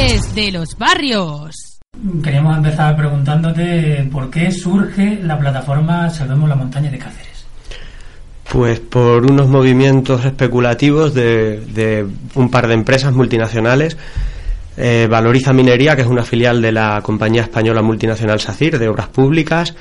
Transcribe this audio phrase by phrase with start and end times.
[0.00, 1.78] de los barrios.
[2.24, 7.44] Queríamos empezar preguntándote por qué surge la plataforma Salvemos la Montaña de Cáceres.
[8.50, 13.98] Pues por unos movimientos especulativos de, un par de empresas multinacionales.
[14.78, 19.08] Eh, Valoriza Minería, que es una filial de la compañía española multinacional SACIR de Obras
[19.08, 19.74] Públicas,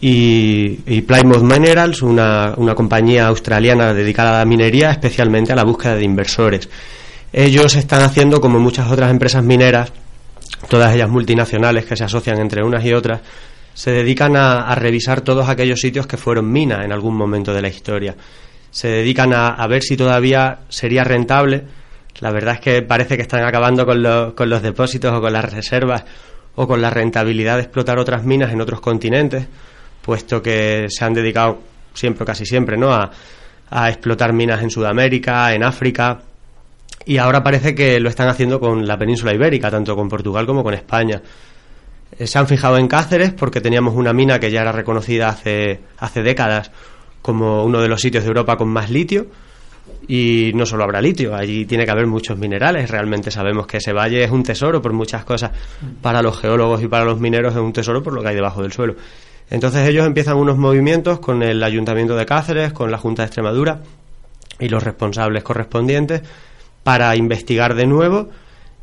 [0.00, 5.96] y, Plymouth Minerals, una, una, compañía australiana dedicada a la minería, especialmente a la búsqueda
[5.96, 6.68] de inversores.
[7.32, 9.92] Ellos están haciendo, como muchas otras empresas mineras,
[10.68, 13.20] todas ellas multinacionales que se asocian entre unas y otras,
[13.74, 17.68] se dedican a, revisar todos aquellos sitios que fueron minas en algún momento de la
[17.68, 18.16] historia.
[18.70, 21.64] Se dedican a, ver si todavía sería rentable.
[22.20, 26.04] La verdad es que parece que están acabando con, los depósitos o con las reservas
[26.56, 29.46] o con la rentabilidad de explotar otras minas en otros continentes
[30.08, 31.60] puesto que se han dedicado
[31.92, 32.90] siempre, casi siempre, ¿no?
[32.90, 33.10] A,
[33.90, 36.18] explotar minas en Sudamérica, en África,
[37.08, 40.62] y ahora parece que lo están haciendo con la península ibérica, tanto con Portugal como
[40.62, 41.22] con España.
[42.18, 45.80] Eh, se han fijado en Cáceres porque teníamos una mina que ya era reconocida hace,
[45.96, 46.70] hace décadas
[47.22, 49.26] como uno de los sitios de Europa con más litio.
[50.06, 52.90] Y no solo habrá litio, allí tiene que haber muchos minerales.
[52.90, 55.50] Realmente sabemos que ese valle es un tesoro por muchas cosas.
[56.02, 58.60] Para los geólogos y para los mineros es un tesoro por lo que hay debajo
[58.60, 58.96] del suelo.
[59.48, 63.80] Entonces ellos empiezan unos movimientos con el Ayuntamiento de Cáceres, con la Junta de Extremadura
[64.60, 66.20] y los responsables correspondientes
[66.82, 68.28] para investigar de nuevo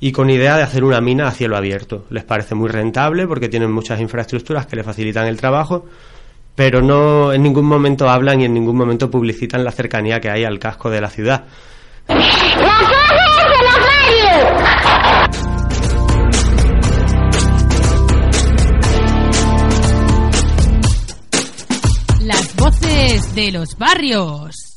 [0.00, 2.06] y con idea de hacer una mina a cielo abierto.
[2.10, 5.86] Les parece muy rentable porque tienen muchas infraestructuras que le facilitan el trabajo,
[6.54, 10.44] pero no en ningún momento hablan y en ningún momento publicitan la cercanía que hay
[10.44, 11.44] al casco de la ciudad.
[23.34, 24.69] de los barrios.